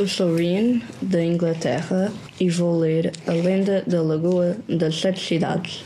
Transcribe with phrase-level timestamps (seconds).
[0.00, 2.10] Eu sou Ryan, da Inglaterra,
[2.40, 5.84] e vou ler a lenda da Lagoa das Sete Cidades.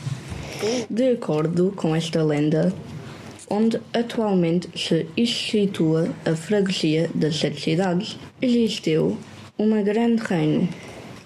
[0.89, 2.73] De acordo com esta lenda,
[3.49, 9.17] onde atualmente se situa a freguesia das Sete Cidades, existiu
[9.57, 10.69] uma grande reino.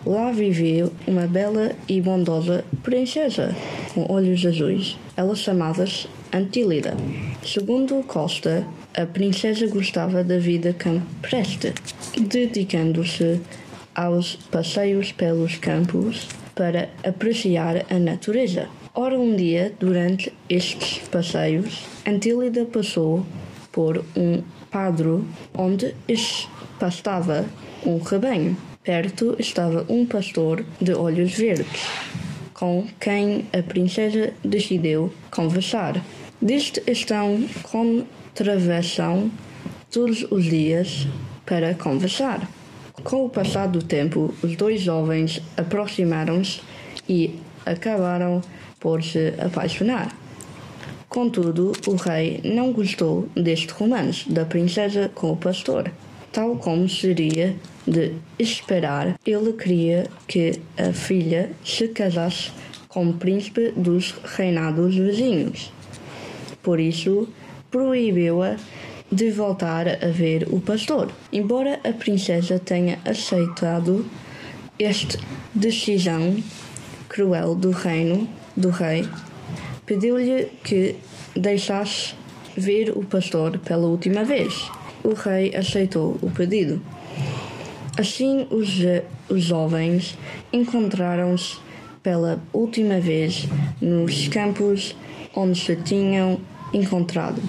[0.03, 3.55] Lá vivia uma bela e bondosa princesa
[3.93, 4.97] com olhos azuis.
[5.15, 6.97] Ela chamava-se Antílida.
[7.45, 8.65] Segundo Costa,
[8.95, 11.73] a princesa gostava da vida campestre,
[12.17, 13.39] dedicando-se
[13.95, 18.67] aos passeios pelos campos para apreciar a natureza.
[18.94, 23.25] Ora, um dia, durante estes passeios, Antílida passou
[23.71, 25.95] por um padro onde
[26.80, 27.45] pastava
[27.85, 28.58] um rebanho.
[28.83, 31.88] Perto estava um pastor de olhos verdes,
[32.53, 36.02] com quem a princesa decidiu conversar.
[36.41, 39.30] Deste estão com travessam
[39.91, 41.05] todos os dias
[41.45, 42.49] para conversar.
[43.03, 46.61] Com o passar do tempo, os dois jovens aproximaram-se
[47.09, 48.41] e acabaram
[48.80, 50.16] por se apaixonar.
[51.09, 55.92] Contudo, o rei não gostou deste romance da princesa com o pastor.
[56.31, 57.53] Tal como seria
[57.86, 62.52] de esperar, ele queria que a filha se casasse
[62.88, 65.73] com o príncipe dos reinados vizinhos.
[66.70, 67.28] Por isso,
[67.72, 68.56] proibiu-a
[69.12, 71.11] de voltar a ver o pastor.
[71.34, 74.06] Embora a princesa tenha aceitado
[74.78, 75.17] esta
[75.52, 76.38] decisão
[77.08, 79.03] cruel do reino do rei,
[79.84, 80.95] pediu-lhe que
[81.36, 82.14] deixasse
[82.56, 84.70] ver o pastor pela última vez.
[85.04, 86.80] O rei aceitou o pedido.
[87.98, 88.78] Assim, os,
[89.28, 90.16] os jovens
[90.54, 91.58] encontraram-se
[92.04, 93.48] pela última vez
[93.81, 94.95] nos campos
[95.36, 96.39] onde se tinham
[96.73, 97.42] encontrado.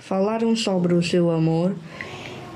[0.00, 1.74] Falaram sobre o seu amor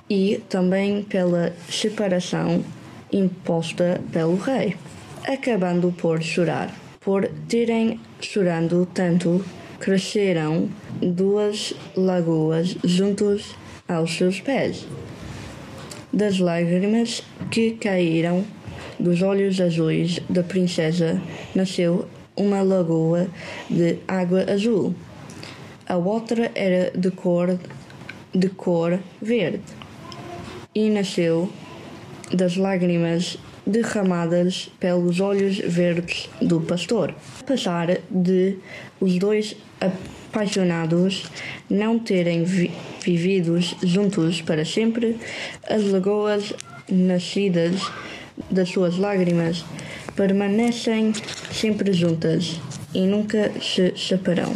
[0.09, 2.65] e também pela separação
[3.13, 4.77] imposta pelo rei,
[5.25, 6.75] acabando por chorar.
[7.01, 9.45] Por terem chorando tanto,
[9.79, 10.69] cresceram
[11.01, 13.55] duas lagoas juntos
[13.89, 14.86] aos seus pés.
[16.13, 18.45] Das lágrimas que caíram
[18.98, 21.20] dos olhos azuis da princesa
[21.55, 23.27] nasceu uma lagoa
[23.69, 24.95] de água azul
[25.89, 27.59] a outra era de cor,
[28.35, 29.63] de cor verde
[30.75, 31.51] e nasceu
[32.33, 37.15] das lágrimas derramadas pelos olhos verdes do pastor.
[37.41, 38.57] Apesar de
[39.01, 41.25] os dois apaixonados
[41.69, 42.71] não terem vi
[43.05, 45.19] vividos juntos para sempre,
[45.69, 46.53] as lagoas
[46.89, 47.81] nascidas
[48.51, 49.65] das suas lágrimas
[50.15, 51.13] permanecem
[51.51, 52.61] sempre juntas
[52.95, 54.55] e nunca se separam.